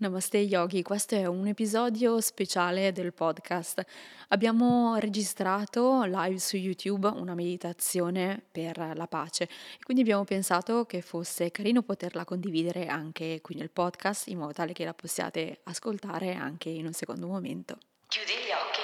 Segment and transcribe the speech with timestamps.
[0.00, 3.84] Namaste Yogi, questo è un episodio speciale del podcast.
[4.28, 11.02] Abbiamo registrato live su YouTube una meditazione per la pace e quindi abbiamo pensato che
[11.02, 16.32] fosse carino poterla condividere anche qui nel podcast in modo tale che la possiate ascoltare
[16.32, 17.76] anche in un secondo momento.
[18.08, 18.79] Chiudi gli occhi.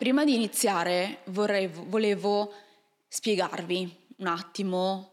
[0.00, 2.54] Prima di iniziare vorrei, volevo
[3.06, 5.10] spiegarvi un attimo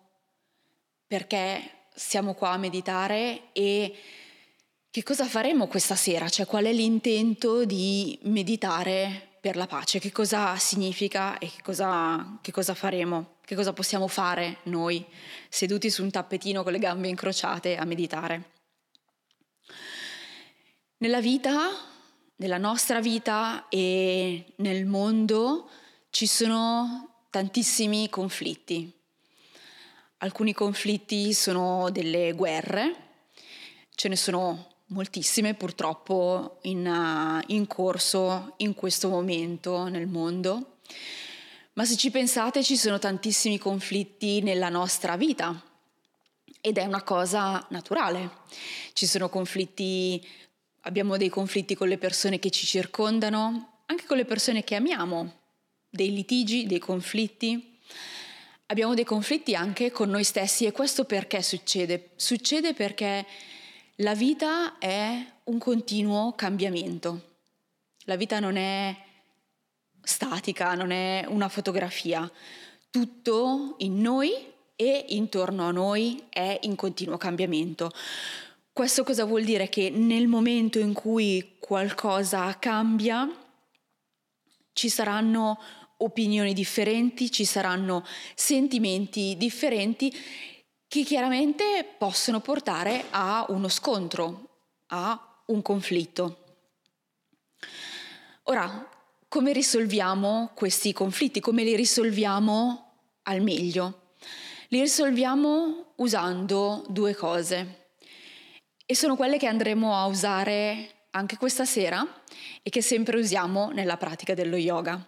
[1.06, 3.94] perché siamo qua a meditare e
[4.90, 10.14] che cosa faremo questa sera, cioè qual è l'intento di meditare per la pace, che
[10.14, 15.06] cosa significa e che cosa, che cosa faremo, che cosa possiamo fare noi
[15.50, 18.52] seduti su un tappetino con le gambe incrociate a meditare.
[21.00, 21.96] Nella vita
[22.38, 25.70] nella nostra vita e nel mondo
[26.10, 28.92] ci sono tantissimi conflitti.
[30.20, 32.96] Alcuni conflitti sono delle guerre,
[33.94, 40.78] ce ne sono moltissime purtroppo in, uh, in corso in questo momento nel mondo,
[41.74, 45.62] ma se ci pensate ci sono tantissimi conflitti nella nostra vita
[46.62, 48.30] ed è una cosa naturale.
[48.94, 50.26] Ci sono conflitti
[50.88, 55.34] abbiamo dei conflitti con le persone che ci circondano, anche con le persone che amiamo,
[55.90, 57.78] dei litigi, dei conflitti.
[58.68, 62.12] Abbiamo dei conflitti anche con noi stessi e questo perché succede?
[62.16, 63.26] Succede perché
[63.98, 67.36] la vita è un continuo cambiamento.
[68.06, 68.96] La vita non è
[70.02, 72.30] statica, non è una fotografia.
[72.90, 74.32] Tutto in noi
[74.76, 77.92] e intorno a noi è in continuo cambiamento.
[78.78, 79.70] Questo cosa vuol dire?
[79.70, 83.28] Che nel momento in cui qualcosa cambia,
[84.72, 85.60] ci saranno
[85.98, 90.16] opinioni differenti, ci saranno sentimenti differenti
[90.88, 96.38] che chiaramente possono portare a uno scontro, a un conflitto.
[98.44, 98.88] Ora,
[99.28, 101.40] come risolviamo questi conflitti?
[101.40, 102.92] Come li risolviamo
[103.24, 104.12] al meglio?
[104.68, 107.77] Li risolviamo usando due cose.
[108.90, 112.08] E sono quelle che andremo a usare anche questa sera
[112.64, 115.06] e che sempre usiamo nella pratica dello yoga.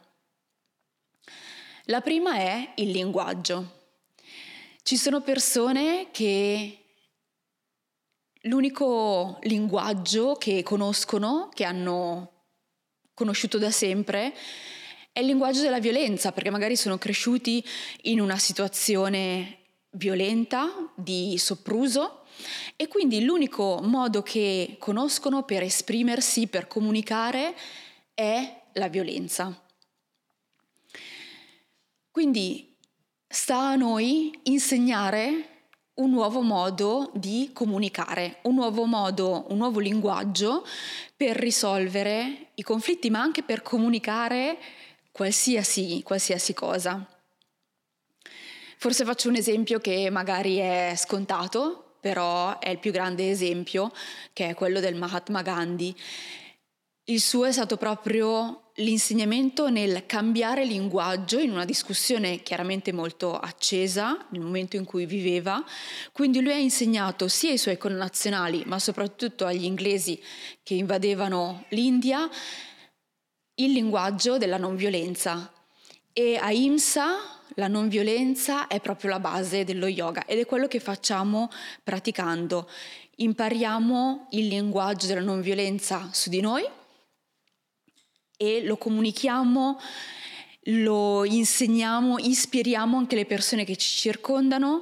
[1.86, 3.86] La prima è il linguaggio.
[4.84, 6.78] Ci sono persone che
[8.42, 12.48] l'unico linguaggio che conoscono, che hanno
[13.14, 14.36] conosciuto da sempre,
[15.14, 17.64] è il linguaggio della violenza, perché magari sono cresciuti
[18.02, 19.60] in una situazione
[19.92, 22.26] violenta, di sopruso,
[22.76, 27.56] e quindi l'unico modo che conoscono per esprimersi, per comunicare,
[28.14, 29.62] è la violenza.
[32.12, 32.76] Quindi
[33.28, 35.60] sta a noi insegnare
[36.00, 40.66] un nuovo modo di comunicare, un nuovo modo, un nuovo linguaggio
[41.16, 44.58] per risolvere i conflitti, ma anche per comunicare
[45.12, 47.06] qualsiasi, qualsiasi cosa.
[48.78, 53.92] Forse faccio un esempio che magari è scontato, però è il più grande esempio,
[54.34, 55.96] che è quello del Mahatma Gandhi.
[57.06, 64.28] Il suo è stato proprio l'insegnamento nel cambiare linguaggio in una discussione chiaramente molto accesa
[64.30, 65.64] nel momento in cui viveva,
[66.12, 70.22] quindi lui ha insegnato sia ai suoi connazionali, ma soprattutto agli inglesi
[70.64, 72.30] che invadevano l'India,
[73.56, 75.52] il linguaggio della non violenza.
[76.14, 80.68] E a IMSA la non violenza è proprio la base dello yoga ed è quello
[80.68, 81.52] che facciamo
[81.84, 82.68] praticando.
[83.18, 86.66] Impariamo il linguaggio della non violenza su di noi
[88.38, 89.80] e lo comunichiamo,
[90.64, 94.82] lo insegniamo, ispiriamo anche le persone che ci circondano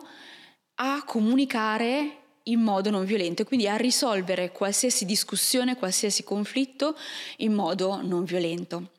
[0.75, 6.96] a comunicare in modo non violento, quindi a risolvere qualsiasi discussione, qualsiasi conflitto
[7.37, 8.91] in modo non violento.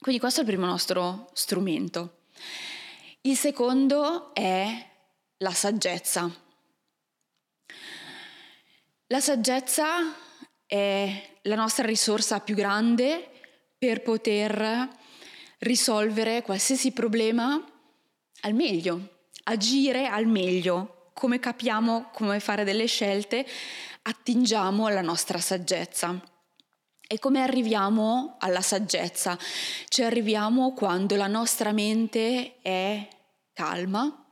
[0.00, 2.22] Quindi questo è il primo nostro strumento.
[3.24, 4.84] Il secondo è
[5.36, 6.28] la saggezza.
[9.06, 10.12] La saggezza
[10.66, 13.30] è la nostra risorsa più grande
[13.78, 14.88] per poter
[15.58, 17.64] risolvere qualsiasi problema
[18.40, 21.10] al meglio, agire al meglio.
[21.12, 23.46] Come capiamo come fare delle scelte,
[24.02, 26.31] attingiamo alla nostra saggezza.
[27.12, 29.36] E come arriviamo alla saggezza?
[29.86, 33.06] Ci arriviamo quando la nostra mente è
[33.52, 34.24] calma,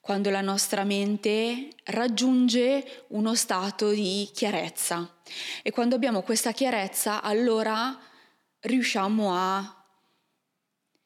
[0.00, 5.16] quando la nostra mente raggiunge uno stato di chiarezza.
[5.62, 7.94] E quando abbiamo questa chiarezza, allora
[8.60, 9.84] riusciamo a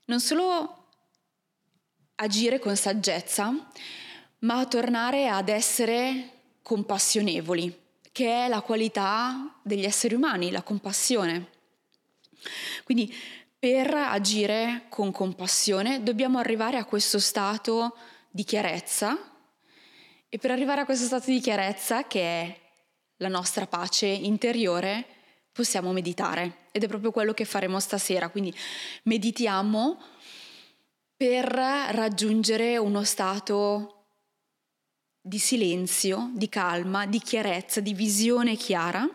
[0.05, 0.87] non solo
[2.15, 3.53] agire con saggezza,
[4.39, 7.80] ma a tornare ad essere compassionevoli,
[8.12, 11.49] che è la qualità degli esseri umani, la compassione.
[12.85, 13.15] Quindi
[13.59, 17.97] per agire con compassione dobbiamo arrivare a questo stato
[18.31, 19.17] di chiarezza.
[20.29, 22.61] E per arrivare a questo stato di chiarezza che è
[23.17, 25.05] la nostra pace interiore
[25.53, 26.69] possiamo meditare.
[26.73, 28.55] Ed è proprio quello che faremo stasera, quindi
[29.05, 30.01] meditiamo
[31.17, 34.00] per raggiungere uno stato
[35.20, 39.08] di silenzio, di calma, di chiarezza, di visione chiara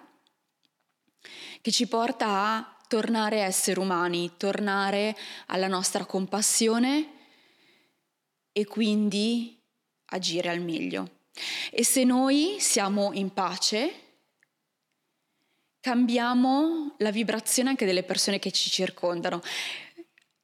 [1.62, 5.18] che ci porta a tornare a essere umani, tornare
[5.48, 7.14] alla nostra compassione
[8.52, 9.60] e quindi
[10.06, 11.22] agire al meglio.
[11.72, 13.94] E se noi siamo in pace,
[15.80, 19.42] cambiamo la vibrazione anche delle persone che ci circondano,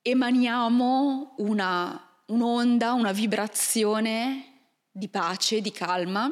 [0.02, 4.51] emaniamo una, un'onda, una vibrazione
[4.92, 6.30] di pace, di calma,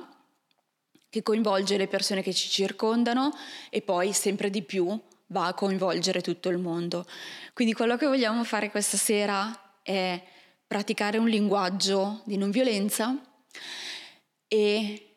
[1.10, 3.36] che coinvolge le persone che ci circondano
[3.70, 7.06] e poi sempre di più va a coinvolgere tutto il mondo.
[7.54, 10.22] Quindi quello che vogliamo fare questa sera è
[10.68, 13.16] praticare un linguaggio di non violenza
[14.48, 15.16] e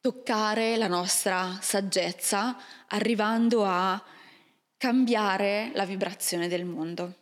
[0.00, 2.56] toccare la nostra saggezza
[2.88, 4.02] arrivando a
[4.76, 7.14] cambiare la vibrazione del mondo.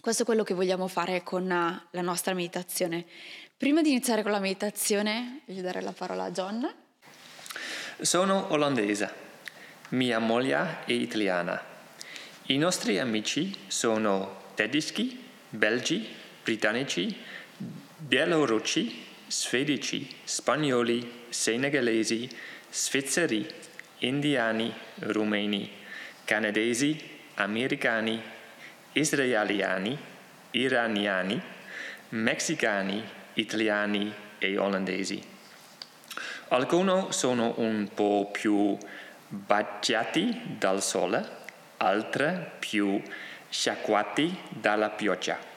[0.00, 3.06] Questo è quello che vogliamo fare con la nostra meditazione.
[3.62, 6.68] Prima di iniziare con la meditazione, voglio dare la parola a John.
[8.00, 9.08] Sono olandese,
[9.90, 11.62] mia moglie è italiana.
[12.46, 15.16] I nostri amici sono tedeschi,
[15.48, 16.04] belgi,
[16.42, 17.16] britannici,
[17.98, 22.28] bielorussi, svedesi, spagnoli, senegalesi,
[22.68, 23.48] svizzeri,
[23.98, 25.70] indiani, rumeni,
[26.24, 27.00] canadesi,
[27.34, 28.20] americani,
[28.94, 29.96] israeliani,
[30.50, 31.40] iraniani,
[32.08, 35.22] messicani, italiani e olandesi.
[36.48, 38.76] Alcuni sono un po' più
[39.28, 41.28] baciati dal sole,
[41.78, 43.00] altri più
[43.48, 45.50] sciacquati dalla pioggia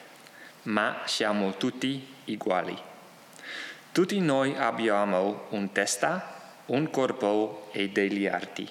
[0.65, 2.77] ma siamo tutti uguali.
[3.91, 8.67] Tutti noi abbiamo un testa, un corpo e degli arti.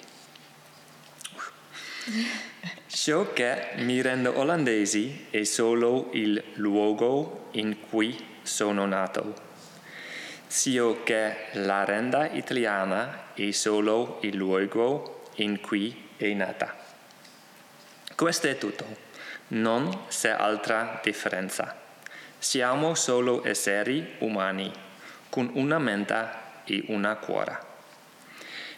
[2.87, 8.15] Ciò che mi rende olandese è solo il luogo in cui
[8.45, 9.33] sono nato.
[10.47, 16.73] Ciò che la renda italiana è solo il luogo in cui è nata.
[18.15, 18.85] Questo è tutto,
[19.47, 21.75] non c'è altra differenza.
[22.37, 24.71] Siamo solo esseri umani,
[25.29, 26.27] con una mente
[26.65, 27.59] e una cuore.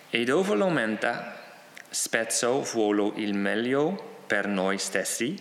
[0.10, 1.14] E dove la mente
[1.90, 5.38] spesso vuole il meglio per noi stessi,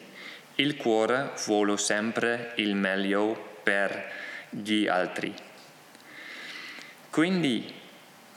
[0.57, 4.13] il cuore vuole sempre il meglio per
[4.49, 5.35] gli altri.
[7.11, 7.75] Quindi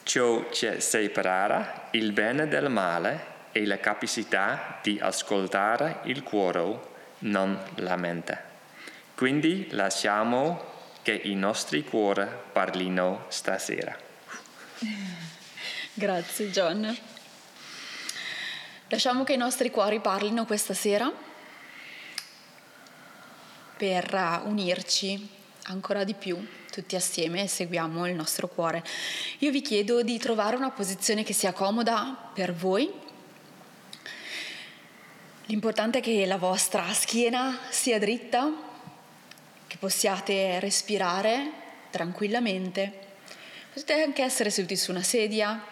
[0.02, 6.80] ciò che separa il bene dal male è la capacità di ascoltare il cuore,
[7.20, 8.42] non la mente.
[9.14, 10.64] Quindi lasciamo
[11.04, 13.96] che i nostri cuori parlino stasera.
[15.94, 16.98] Grazie John.
[18.88, 21.28] Lasciamo che i nostri cuori parlino questa sera
[23.80, 25.26] per unirci
[25.68, 26.38] ancora di più
[26.70, 28.84] tutti assieme e seguiamo il nostro cuore.
[29.38, 32.92] Io vi chiedo di trovare una posizione che sia comoda per voi.
[35.46, 38.52] L'importante è che la vostra schiena sia dritta,
[39.66, 41.52] che possiate respirare
[41.90, 43.08] tranquillamente.
[43.74, 45.64] Potete anche essere seduti su una sedia.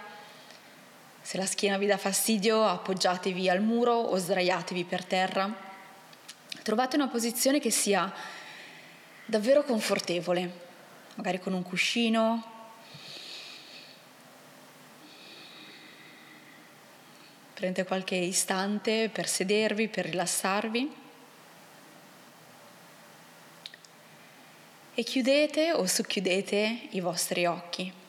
[1.22, 5.67] Se la schiena vi dà fastidio, appoggiatevi al muro o sdraiatevi per terra.
[6.68, 8.14] Trovate una posizione che sia
[9.24, 10.52] davvero confortevole,
[11.16, 12.44] magari con un cuscino.
[17.54, 21.06] Prendete qualche istante per sedervi, per rilassarvi.
[24.94, 28.07] e chiudete o socchiudete i vostri occhi.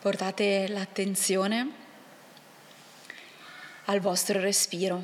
[0.00, 1.72] Portate l'attenzione
[3.86, 5.02] al vostro respiro,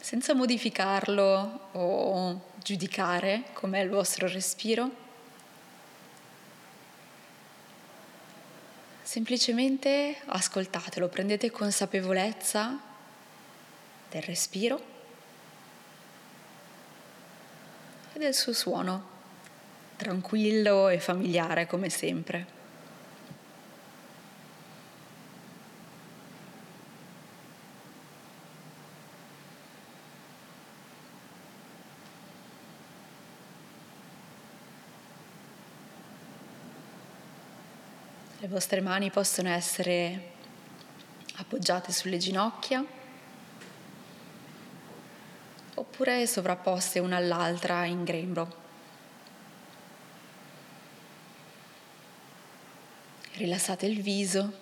[0.00, 4.90] senza modificarlo o giudicare com'è il vostro respiro.
[9.02, 12.80] Semplicemente ascoltatelo, prendete consapevolezza
[14.08, 14.82] del respiro
[18.14, 19.09] e del suo suono,
[20.00, 22.46] tranquillo e familiare come sempre.
[38.38, 40.30] Le vostre mani possono essere
[41.36, 42.82] appoggiate sulle ginocchia
[45.74, 48.59] oppure sovrapposte una all'altra in grembo.
[53.40, 54.52] Rilassate il viso,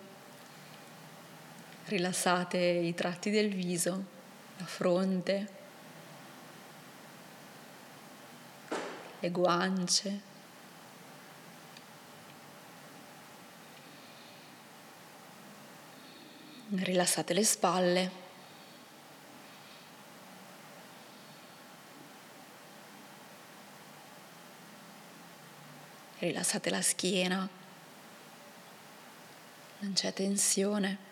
[1.87, 4.05] rilassate i tratti del viso,
[4.57, 5.49] la fronte,
[9.19, 10.21] le guance.
[16.69, 18.11] Rilassate le spalle.
[26.21, 27.58] Rilassate la schiena.
[29.81, 31.07] Non c'è tensione.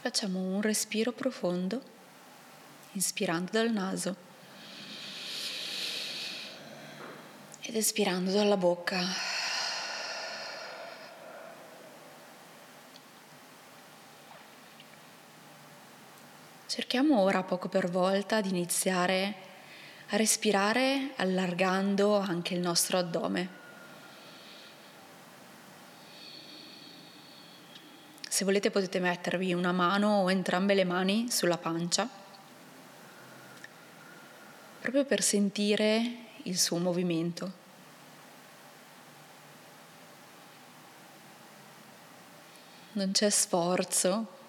[0.00, 1.82] Facciamo un respiro profondo,
[2.92, 4.30] inspirando dal naso.
[7.64, 9.31] ed espirando dalla bocca.
[16.74, 19.34] Cerchiamo ora poco per volta di iniziare
[20.08, 23.48] a respirare allargando anche il nostro addome.
[28.26, 32.08] Se volete potete mettervi una mano o entrambe le mani sulla pancia,
[34.80, 36.00] proprio per sentire
[36.44, 37.60] il suo movimento.
[42.92, 44.40] non c'è sforzo.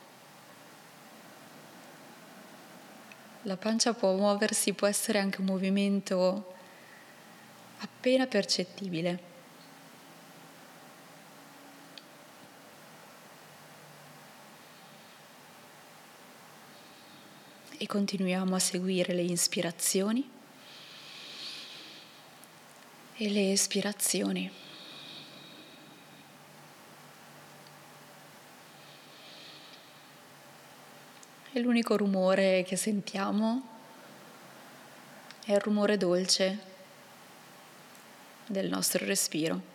[3.45, 6.53] La pancia può muoversi, può essere anche un movimento
[7.79, 9.31] appena percettibile.
[17.77, 20.29] E continuiamo a seguire le ispirazioni
[23.15, 24.62] e le espirazioni.
[31.55, 33.61] E l'unico rumore che sentiamo
[35.45, 36.57] è il rumore dolce
[38.47, 39.71] del nostro respiro.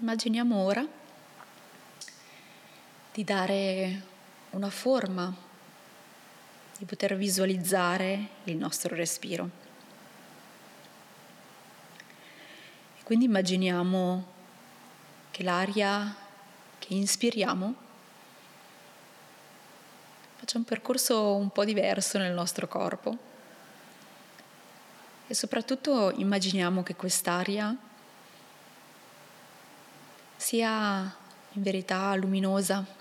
[0.00, 0.86] Immaginiamo ora
[3.12, 4.02] di dare
[4.50, 5.48] una forma
[6.80, 9.50] di poter visualizzare il nostro respiro.
[12.98, 14.26] E quindi immaginiamo
[15.30, 16.16] che l'aria
[16.78, 17.74] che inspiriamo
[20.36, 23.18] faccia un percorso un po' diverso nel nostro corpo
[25.26, 27.76] e soprattutto immaginiamo che quest'aria
[30.34, 31.14] sia
[31.52, 32.99] in verità luminosa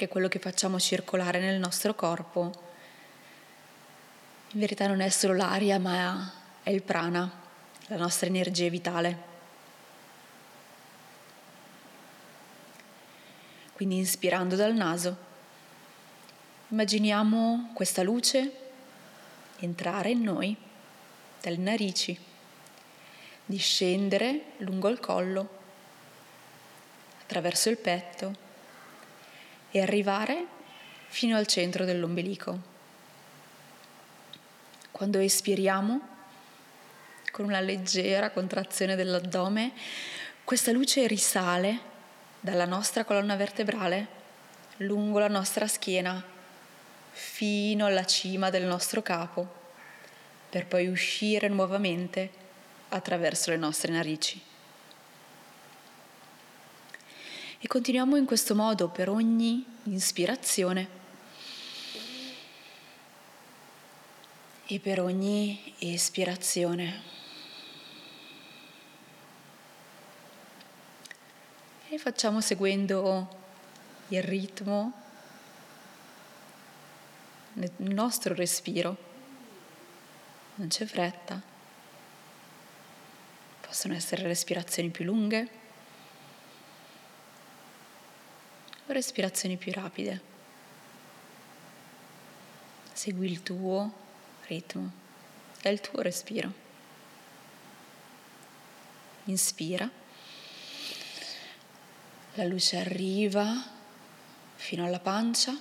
[0.00, 2.50] perché quello che facciamo circolare nel nostro corpo
[4.52, 7.30] in verità non è solo l'aria, ma è il prana,
[7.88, 9.18] la nostra energia vitale.
[13.74, 15.16] Quindi inspirando dal naso,
[16.68, 18.52] immaginiamo questa luce
[19.58, 20.56] entrare in noi
[21.42, 22.18] dalle narici,
[23.44, 25.58] discendere lungo il collo,
[27.20, 28.48] attraverso il petto
[29.70, 30.46] e arrivare
[31.08, 32.58] fino al centro dell'ombelico.
[34.90, 36.00] Quando espiriamo,
[37.30, 39.72] con una leggera contrazione dell'addome,
[40.44, 41.88] questa luce risale
[42.40, 44.18] dalla nostra colonna vertebrale
[44.78, 46.22] lungo la nostra schiena
[47.12, 49.46] fino alla cima del nostro capo,
[50.48, 52.30] per poi uscire nuovamente
[52.88, 54.49] attraverso le nostre narici.
[57.62, 60.88] E continuiamo in questo modo per ogni ispirazione
[64.64, 67.02] e per ogni espirazione.
[71.90, 73.28] E facciamo seguendo
[74.08, 74.92] il ritmo
[77.52, 78.96] nel nostro respiro.
[80.54, 81.38] Non c'è fretta.
[83.60, 85.59] Possono essere respirazioni più lunghe
[88.90, 90.20] o respirazioni più rapide.
[92.92, 93.92] Segui il tuo
[94.46, 94.90] ritmo
[95.62, 96.52] e il tuo respiro.
[99.24, 99.88] Inspira.
[102.34, 103.64] La luce arriva
[104.56, 105.56] fino alla pancia.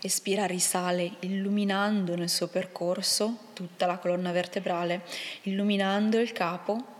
[0.00, 5.04] Espira, risale illuminando nel suo percorso tutta la colonna vertebrale,
[5.42, 6.91] illuminando il capo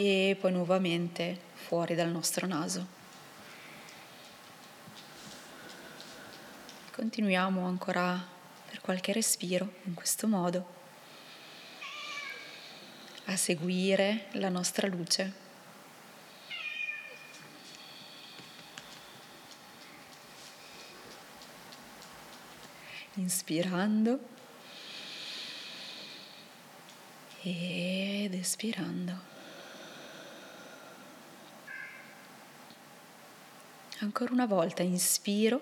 [0.00, 2.86] e poi nuovamente fuori dal nostro naso.
[6.92, 8.24] Continuiamo ancora
[8.70, 10.76] per qualche respiro in questo modo
[13.24, 15.46] a seguire la nostra luce.
[23.14, 24.20] Inspirando
[27.42, 29.27] ed espirando.
[34.00, 35.60] Ancora una volta inspiro.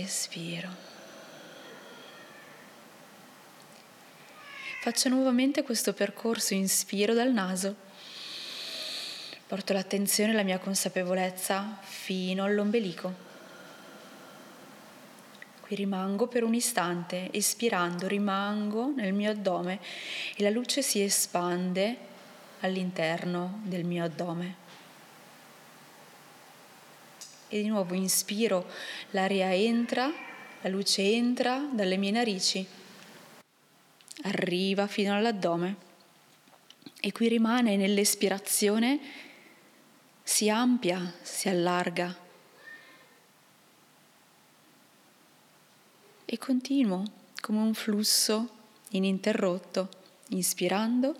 [0.00, 0.68] Espiro.
[4.80, 7.76] Faccio nuovamente questo percorso, inspiro dal naso,
[9.46, 13.27] porto l'attenzione e la mia consapevolezza fino all'ombelico.
[15.68, 19.80] Qui rimango per un istante, espirando rimango nel mio addome
[20.34, 21.94] e la luce si espande
[22.60, 24.56] all'interno del mio addome.
[27.48, 28.64] E di nuovo inspiro,
[29.10, 30.10] l'aria entra,
[30.62, 32.66] la luce entra dalle mie narici,
[34.22, 35.76] arriva fino all'addome
[36.98, 38.98] e qui rimane nell'espirazione,
[40.22, 42.24] si ampia, si allarga
[46.30, 47.04] e continuo
[47.40, 48.50] come un flusso
[48.90, 49.88] ininterrotto,
[50.28, 51.16] inspirando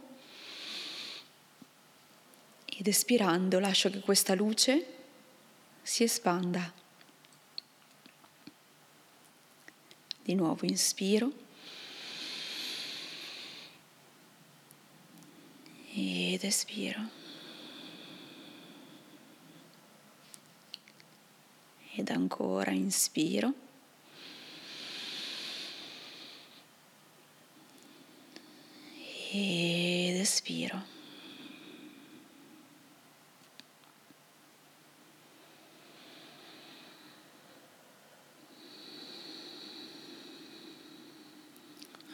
[2.66, 4.96] ed espirando lascio che questa luce
[5.80, 6.70] si espanda.
[10.22, 11.32] Di nuovo inspiro.
[15.94, 17.00] Ed espiro.
[21.94, 23.67] Ed ancora inspiro.
[29.30, 30.96] Ed espiro.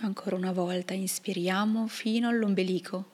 [0.00, 3.12] Ancora una volta inspiriamo fino all'ombelico.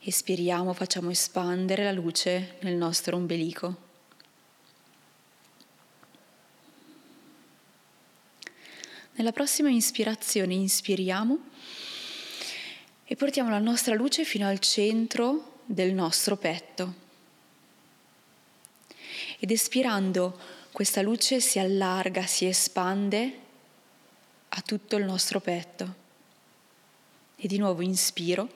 [0.00, 3.89] Espiriamo, facciamo espandere la luce nel nostro ombelico.
[9.20, 11.38] Nella prossima ispirazione inspiriamo
[13.04, 16.94] e portiamo la nostra luce fino al centro del nostro petto.
[19.38, 20.40] Ed espirando
[20.72, 23.38] questa luce si allarga, si espande
[24.48, 25.94] a tutto il nostro petto.
[27.36, 28.48] E di nuovo inspiro,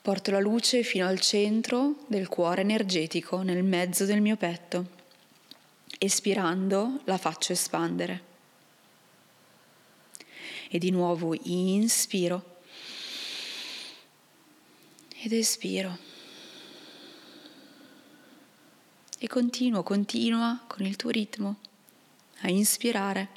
[0.00, 4.86] porto la luce fino al centro del cuore energetico, nel mezzo del mio petto.
[5.98, 8.28] Espirando la faccio espandere.
[10.72, 12.58] E di nuovo inspiro
[15.22, 15.98] ed espiro.
[19.18, 21.56] E continuo, continua con il tuo ritmo
[22.42, 23.28] a inspirare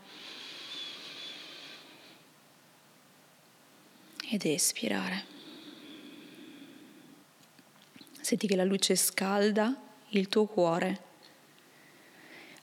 [4.29, 5.25] ed espirare.
[8.21, 9.75] Senti che la luce scalda
[10.09, 11.03] il tuo cuore,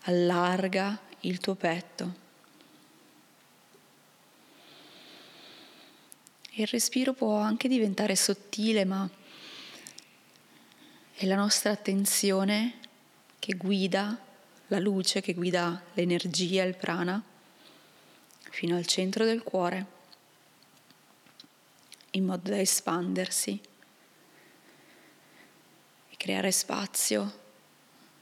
[0.03, 2.30] allarga il tuo petto.
[6.55, 9.09] Il respiro può anche diventare sottile, ma
[11.15, 12.79] è la nostra attenzione
[13.39, 14.19] che guida
[14.67, 17.23] la luce, che guida l'energia, il prana,
[18.51, 19.99] fino al centro del cuore
[22.13, 23.61] in modo da espandersi
[26.09, 27.39] e creare spazio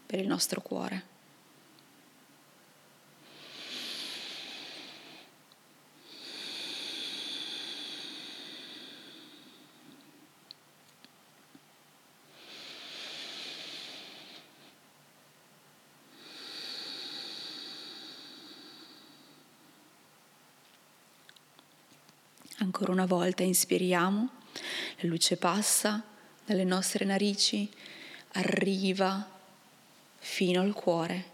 [0.05, 1.17] per il nostro cuore.
[22.69, 24.29] Ancora una volta inspiriamo
[24.99, 26.05] La luce passa
[26.45, 27.67] dalle nostre narici,
[28.33, 29.27] arriva
[30.19, 31.29] fino al cuore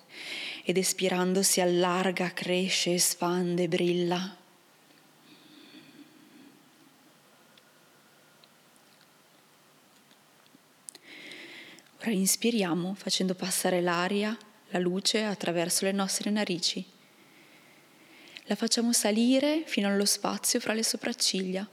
[0.62, 4.37] ed espirando si allarga, cresce, espande, brilla.
[11.99, 16.94] Ora inspiriamo facendo passare l'aria, la luce attraverso le nostre narici.
[18.47, 21.67] La facciamo salire fino allo spazio fra le sopracciglia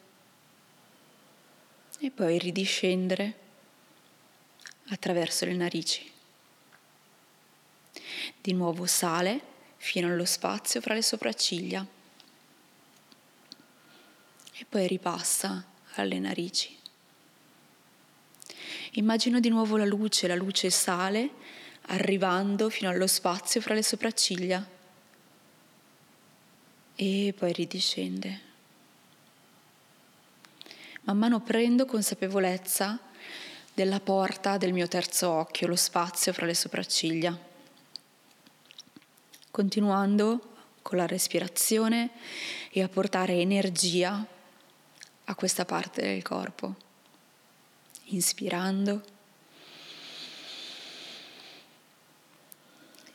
[1.99, 3.39] e poi ridiscendere
[4.87, 6.09] attraverso le narici.
[8.39, 9.41] Di nuovo sale
[9.75, 11.85] fino allo spazio fra le sopracciglia
[14.53, 16.79] e poi ripassa alle narici.
[18.91, 21.31] Immagino di nuovo la luce, la luce sale
[21.87, 24.79] arrivando fino allo spazio fra le sopracciglia
[27.03, 28.39] e poi ridiscende.
[31.01, 32.99] Man mano prendo consapevolezza
[33.73, 37.35] della porta del mio terzo occhio, lo spazio fra le sopracciglia.
[39.49, 40.49] Continuando
[40.83, 42.11] con la respirazione
[42.69, 44.23] e a portare energia
[45.23, 46.75] a questa parte del corpo
[48.11, 49.01] inspirando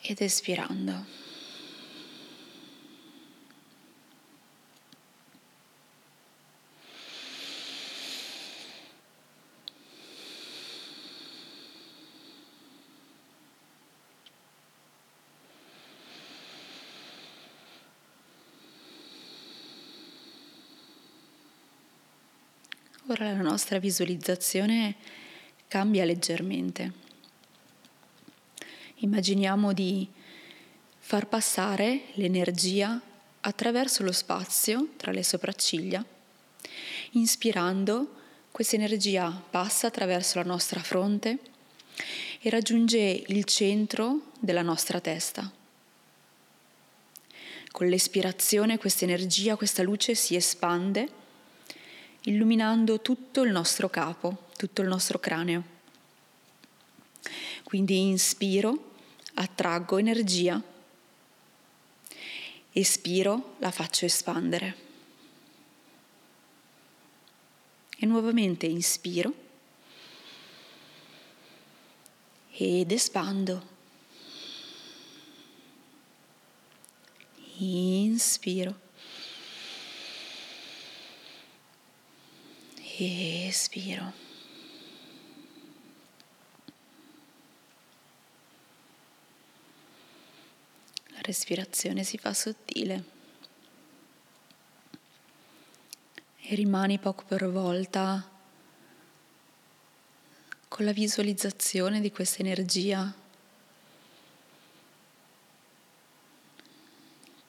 [0.00, 1.25] ed espirando.
[23.18, 24.94] Ora la nostra visualizzazione
[25.68, 26.92] cambia leggermente.
[28.96, 30.06] Immaginiamo di
[30.98, 33.00] far passare l'energia
[33.40, 36.04] attraverso lo spazio tra le sopracciglia.
[37.12, 38.16] Inspirando,
[38.50, 41.38] questa energia passa attraverso la nostra fronte
[42.40, 45.50] e raggiunge il centro della nostra testa.
[47.70, 51.24] Con l'espirazione questa energia, questa luce si espande
[52.26, 55.74] illuminando tutto il nostro capo, tutto il nostro cranio.
[57.62, 58.94] Quindi inspiro,
[59.34, 60.60] attraggo energia,
[62.72, 64.84] espiro, la faccio espandere.
[67.98, 69.32] E nuovamente inspiro
[72.50, 73.74] ed espando.
[77.58, 78.85] Inspiro
[83.04, 84.12] espiro.
[91.08, 93.04] La respirazione si fa sottile
[96.40, 98.30] e rimani poco per volta
[100.68, 103.12] con la visualizzazione di questa energia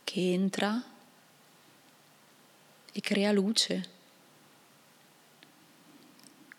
[0.04, 0.84] che entra
[2.92, 3.96] e crea luce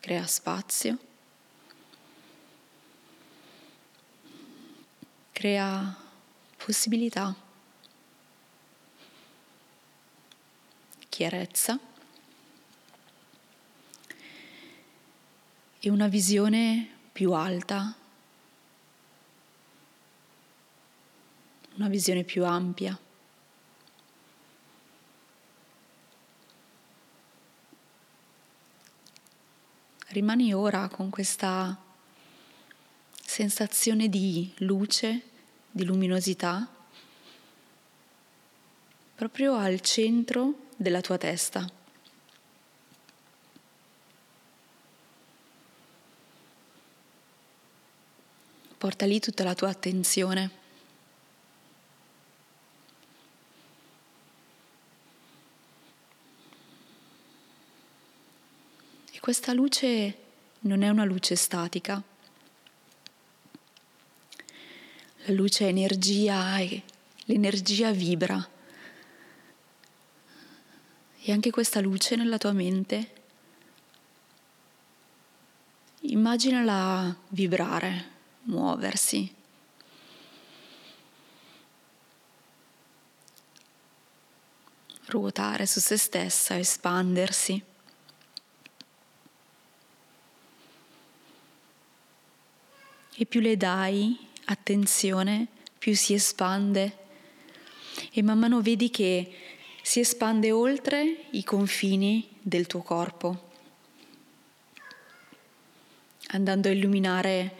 [0.09, 0.99] crea spazio,
[5.33, 5.95] crea
[6.57, 7.37] possibilità,
[11.11, 11.79] chiarezza.
[15.79, 17.95] E una visione più alta,
[21.75, 22.99] una visione più ampia.
[30.09, 31.77] Rimani ora con questa
[33.25, 35.23] sensazione di luce,
[35.71, 36.67] di luminosità,
[39.15, 41.71] proprio al centro della tua testa.
[48.79, 50.58] Porta lì tutta la tua attenzione.
[59.29, 60.17] Questa luce
[60.61, 62.03] non è una luce statica.
[65.27, 66.83] La luce è energia e
[67.27, 68.49] l'energia vibra.
[71.21, 73.11] E anche questa luce nella tua mente,
[76.01, 78.11] immaginala vibrare,
[78.45, 79.37] muoversi.
[85.09, 87.68] ruotare su se stessa, espandersi.
[93.21, 96.97] E più le dai attenzione, più si espande
[98.13, 99.35] e man mano vedi che
[99.83, 103.47] si espande oltre i confini del tuo corpo.
[106.31, 107.55] andando a illuminare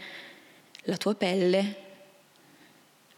[0.83, 1.87] la tua pelle,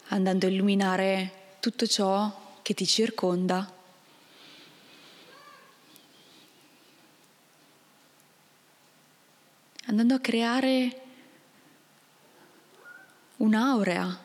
[0.08, 3.78] andando a illuminare tutto ciò che ti circonda.
[9.86, 11.00] Andando a creare
[13.40, 14.18] un'aurea,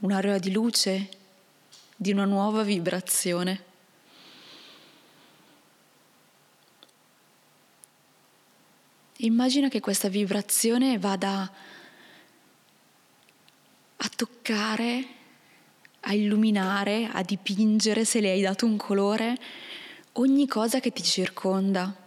[0.00, 1.08] un'aurea di luce,
[1.94, 3.64] di una nuova vibrazione.
[9.18, 11.50] Immagina che questa vibrazione vada
[13.96, 15.06] a toccare,
[16.00, 19.38] a illuminare, a dipingere, se le hai dato un colore,
[20.14, 22.05] ogni cosa che ti circonda.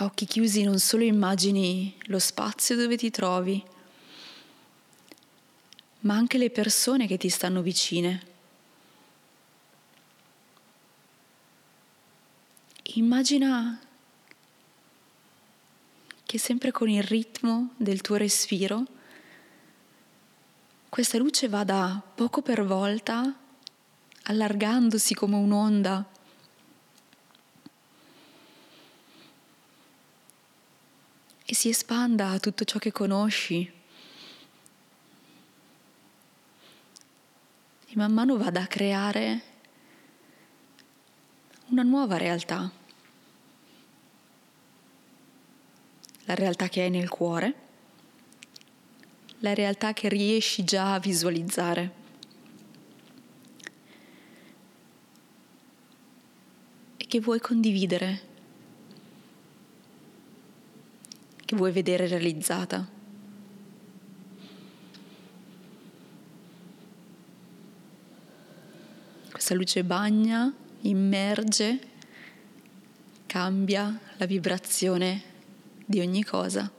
[0.00, 3.60] A occhi chiusi non solo immagini lo spazio dove ti trovi,
[6.00, 8.26] ma anche le persone che ti stanno vicine.
[12.94, 13.80] Immagina
[16.24, 18.84] che sempre con il ritmo del tuo respiro
[20.88, 23.36] questa luce vada poco per volta
[24.22, 26.17] allargandosi come un'onda.
[31.50, 33.72] E si espanda a tutto ciò che conosci.
[37.86, 39.42] E man mano vada a creare
[41.68, 42.70] una nuova realtà.
[46.28, 47.54] la realtà che hai nel cuore,
[49.38, 51.92] la realtà che riesci già a visualizzare.
[56.98, 58.27] Che vuoi condividere,
[61.48, 62.86] che vuoi vedere realizzata.
[69.30, 71.80] Questa luce bagna, immerge,
[73.24, 75.22] cambia la vibrazione
[75.86, 76.70] di ogni cosa.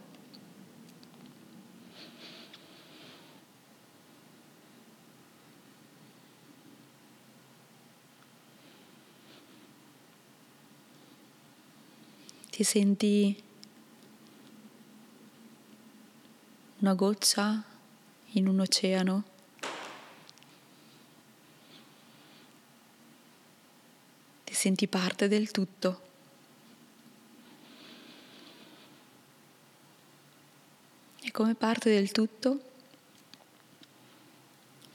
[12.52, 13.48] Ti senti
[16.80, 17.64] una goccia
[18.34, 19.24] in un oceano.
[24.44, 26.08] Ti senti parte del tutto.
[31.40, 32.60] come parte del tutto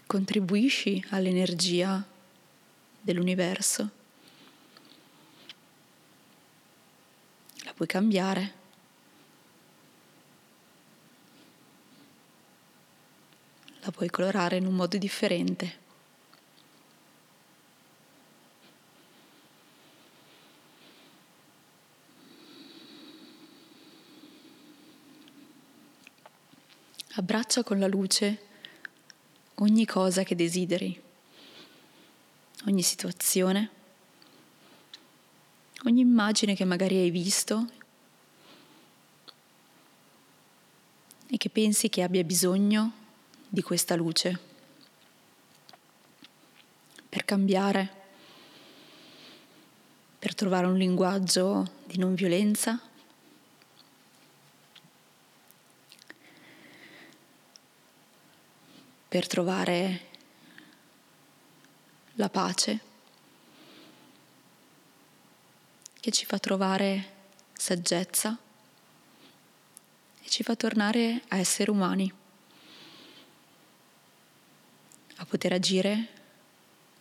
[0.05, 2.07] contribuisci all'energia
[3.01, 3.91] dell'universo.
[7.65, 8.64] La puoi cambiare.
[13.85, 15.83] La puoi colorare in un modo differente.
[27.17, 28.47] Abbraccia con la luce
[29.57, 30.99] ogni cosa che desideri,
[32.67, 33.71] ogni situazione,
[35.85, 37.67] ogni immagine che magari hai visto
[41.29, 43.04] e che pensi che abbia bisogno
[43.55, 44.39] di questa luce.
[47.09, 48.03] Per cambiare,
[50.19, 52.81] per trovare un linguaggio di non violenza.
[59.09, 60.01] Per trovare
[62.15, 62.81] la pace
[66.01, 67.13] che ci fa trovare
[67.53, 68.37] saggezza
[70.21, 72.13] e ci fa tornare a essere umani,
[75.25, 76.09] a poter agire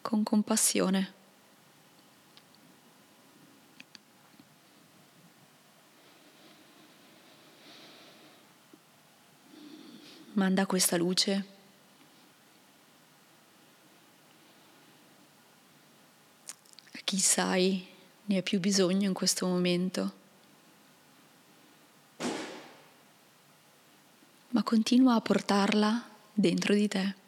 [0.01, 1.13] con compassione.
[10.36, 11.45] Manda questa luce
[17.03, 17.86] chi sai
[18.25, 20.21] ne ha più bisogno in questo momento.
[24.49, 27.21] Ma continua a portarla dentro di te.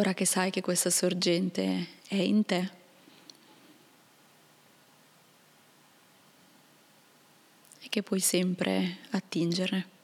[0.00, 2.70] Ora che sai che questa sorgente è in te,
[7.82, 9.99] e che puoi sempre attingere.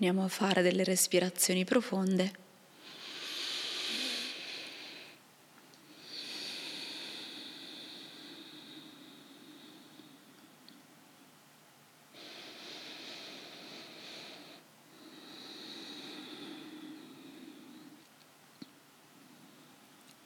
[0.00, 2.32] Torniamo a fare delle respirazioni profonde.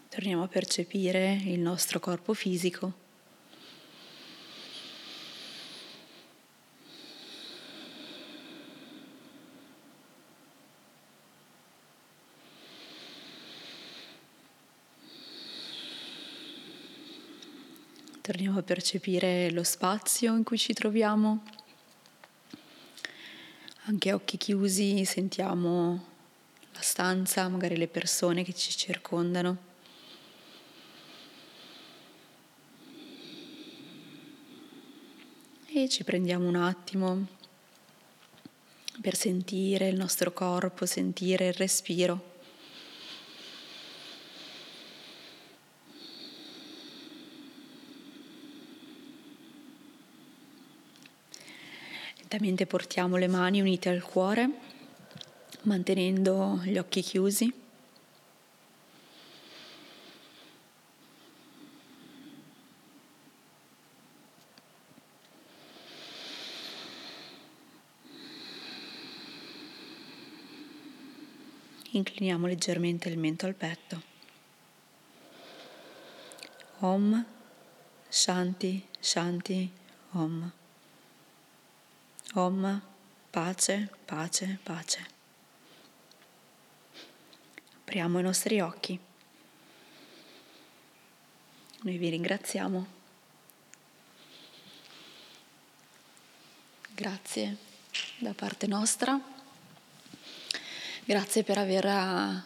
[0.08, 3.03] torniamo a percepire il nostro corpo fisico.
[18.64, 21.44] Percepire lo spazio in cui ci troviamo.
[23.84, 26.12] Anche a occhi chiusi sentiamo
[26.72, 29.72] la stanza, magari le persone che ci circondano.
[35.66, 37.26] E ci prendiamo un attimo
[39.00, 42.33] per sentire il nostro corpo, sentire il respiro.
[52.34, 54.50] Lentamente portiamo le mani unite al cuore,
[55.62, 57.52] mantenendo gli occhi chiusi.
[71.92, 74.02] Incliniamo leggermente il mento al petto.
[76.80, 77.24] Om
[78.08, 79.70] Shanti Shanti
[80.14, 80.62] Om.
[82.36, 82.82] Om,
[83.30, 85.06] pace, pace, pace.
[87.78, 88.98] Apriamo i nostri occhi.
[91.82, 92.86] Noi vi ringraziamo.
[96.88, 97.56] Grazie
[98.18, 99.16] da parte nostra.
[101.04, 102.42] Grazie per aver eh,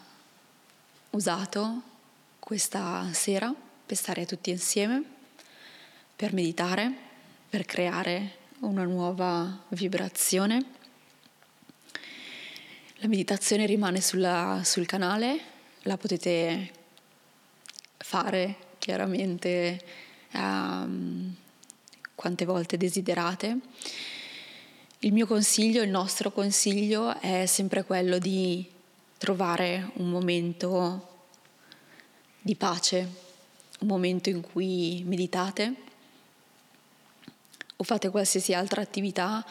[1.10, 1.82] usato
[2.38, 3.54] questa sera
[3.86, 5.02] per stare tutti insieme,
[6.14, 6.92] per meditare,
[7.48, 10.64] per creare una nuova vibrazione.
[12.96, 15.40] La meditazione rimane sulla, sul canale,
[15.82, 16.72] la potete
[17.96, 19.80] fare chiaramente
[20.32, 21.32] um,
[22.14, 23.58] quante volte desiderate.
[25.00, 28.68] Il mio consiglio, il nostro consiglio è sempre quello di
[29.18, 31.26] trovare un momento
[32.40, 33.08] di pace,
[33.80, 35.86] un momento in cui meditate
[37.80, 39.44] o fate qualsiasi altra attività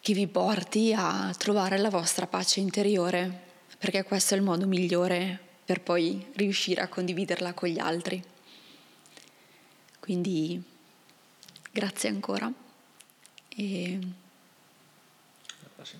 [0.00, 5.38] che vi porti a trovare la vostra pace interiore, perché questo è il modo migliore
[5.64, 8.22] per poi riuscire a condividerla con gli altri.
[9.98, 10.62] Quindi
[11.70, 12.52] grazie ancora
[13.48, 13.98] e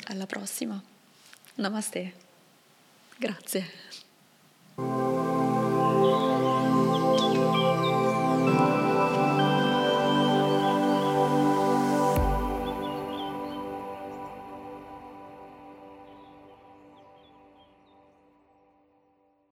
[0.04, 0.82] alla prossima.
[1.54, 2.14] Namaste.
[3.16, 5.19] Grazie.